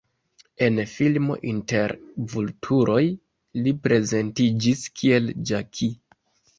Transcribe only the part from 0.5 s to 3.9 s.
En filmo Inter vulturoj li